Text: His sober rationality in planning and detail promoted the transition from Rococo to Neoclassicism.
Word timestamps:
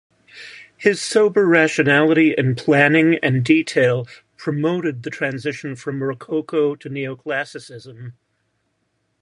His 0.77 0.99
sober 0.99 1.45
rationality 1.45 2.33
in 2.35 2.55
planning 2.55 3.19
and 3.21 3.45
detail 3.45 4.07
promoted 4.35 5.03
the 5.03 5.11
transition 5.11 5.75
from 5.75 6.01
Rococo 6.01 6.73
to 6.75 6.89
Neoclassicism. 6.89 8.13